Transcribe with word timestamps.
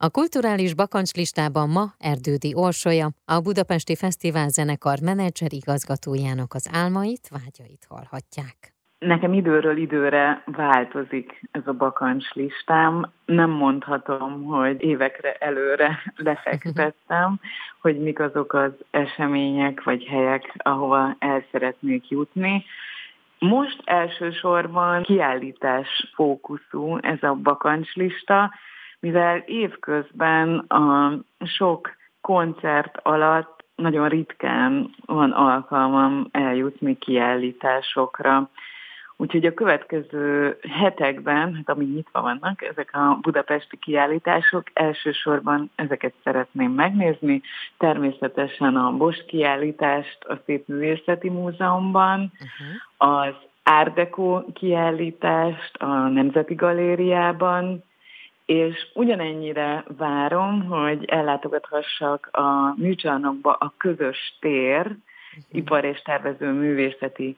A 0.00 0.10
kulturális 0.10 0.74
bakancslistában 0.74 1.68
ma 1.68 1.84
Erdődi 1.98 2.52
Orsolya, 2.54 3.08
a 3.24 3.40
Budapesti 3.40 3.96
Fesztivál 3.96 4.48
zenekar 4.48 4.98
menedzser 5.02 5.52
igazgatójának 5.52 6.54
az 6.54 6.70
álmait, 6.72 7.28
vágyait 7.28 7.84
hallhatják. 7.88 8.56
Nekem 8.98 9.32
időről 9.32 9.76
időre 9.76 10.42
változik 10.46 11.40
ez 11.50 11.62
a 11.66 11.72
bakancs 11.72 12.32
listám. 12.32 13.10
Nem 13.24 13.50
mondhatom, 13.50 14.44
hogy 14.44 14.82
évekre 14.82 15.32
előre 15.32 16.02
lefektettem, 16.30 17.40
hogy 17.80 17.98
mik 17.98 18.18
azok 18.20 18.52
az 18.52 18.72
események 18.90 19.82
vagy 19.82 20.04
helyek, 20.04 20.54
ahova 20.58 21.16
el 21.18 21.44
szeretnék 21.50 22.08
jutni. 22.08 22.64
Most 23.38 23.82
elsősorban 23.84 25.02
kiállítás 25.02 26.10
fókuszú 26.14 26.98
ez 27.00 27.22
a 27.22 27.34
bakancslista, 27.34 28.50
mivel 29.00 29.38
évközben 29.46 30.58
a 30.58 31.12
sok 31.44 31.90
koncert 32.20 32.98
alatt 33.02 33.64
nagyon 33.74 34.08
ritkán 34.08 34.90
van 35.06 35.30
alkalmam 35.30 36.28
eljutni 36.30 36.98
kiállításokra. 36.98 38.50
Úgyhogy 39.20 39.44
a 39.44 39.54
következő 39.54 40.58
hetekben, 40.80 41.54
hát 41.54 41.68
amíg 41.68 41.94
nyitva 41.94 42.20
vannak, 42.20 42.62
ezek 42.62 42.90
a 42.92 43.18
budapesti 43.22 43.76
kiállítások, 43.76 44.62
elsősorban 44.72 45.70
ezeket 45.74 46.14
szeretném 46.24 46.70
megnézni. 46.72 47.42
Természetesen 47.78 48.76
a 48.76 48.92
Bosch 48.92 49.24
kiállítást 49.24 50.24
a 50.24 50.38
Szép 50.44 50.68
Művészeti 50.68 51.28
Múzeumban, 51.28 52.32
uh-huh. 52.32 53.16
az 53.16 53.34
Árdekó 53.62 54.44
kiállítást 54.52 55.76
a 55.76 56.08
Nemzeti 56.08 56.54
Galériában, 56.54 57.84
és 58.48 58.86
ugyanennyire 58.94 59.84
várom, 59.96 60.64
hogy 60.64 61.04
ellátogathassak 61.04 62.28
a 62.32 62.74
műcsarnokba 62.76 63.52
a 63.52 63.72
közös 63.76 64.36
tér, 64.40 64.78
uh-huh. 64.78 64.98
ipar 65.50 65.84
és 65.84 66.02
tervező 66.02 66.52
művészeti 66.52 67.36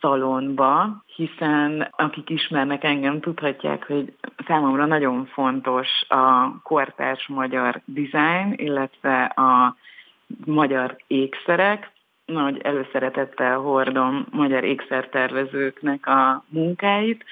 szalonba, 0.00 1.04
hiszen 1.16 1.88
akik 1.90 2.30
ismernek 2.30 2.84
engem, 2.84 3.20
tudhatják, 3.20 3.86
hogy 3.86 4.12
számomra 4.46 4.86
nagyon 4.86 5.26
fontos 5.26 5.88
a 6.08 6.58
kortárs 6.62 7.26
magyar 7.26 7.80
design, 7.84 8.52
illetve 8.56 9.24
a 9.24 9.76
magyar 10.44 10.96
ékszerek. 11.06 11.90
Nagy 12.24 12.60
előszeretettel 12.62 13.58
hordom 13.58 14.26
magyar 14.30 14.64
ékszertervezőknek 14.64 16.06
a 16.06 16.44
munkáit, 16.48 17.24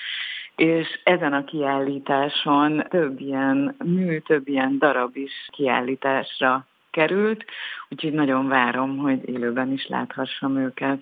és 0.56 1.00
ezen 1.05 1.33
a 1.33 1.44
kiállításon 1.44 2.86
több 2.88 3.20
ilyen 3.20 3.74
mű, 3.84 4.19
több 4.19 4.48
ilyen 4.48 4.78
darab 4.78 5.16
is 5.16 5.33
kiállításra 5.52 6.66
került, 6.91 7.44
úgyhogy 7.88 8.12
nagyon 8.12 8.48
várom, 8.48 8.97
hogy 8.97 9.28
élőben 9.28 9.72
is 9.72 9.86
láthassam 9.86 10.56
őket. 10.56 10.98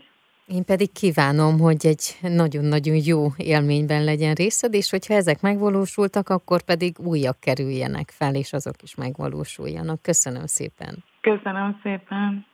Én 0.46 0.64
pedig 0.64 0.92
kívánom, 0.92 1.58
hogy 1.58 1.86
egy 1.86 2.18
nagyon-nagyon 2.20 2.96
jó 3.04 3.26
élményben 3.36 4.04
legyen 4.04 4.34
részed, 4.34 4.74
és 4.74 4.90
hogyha 4.90 5.14
ezek 5.14 5.40
megvalósultak, 5.40 6.28
akkor 6.28 6.62
pedig 6.62 6.98
újak 6.98 7.40
kerüljenek 7.40 8.10
fel, 8.10 8.34
és 8.34 8.52
azok 8.52 8.82
is 8.82 8.94
megvalósuljanak. 8.94 10.02
Köszönöm 10.02 10.46
szépen. 10.46 11.04
Köszönöm 11.20 11.80
szépen. 11.82 12.46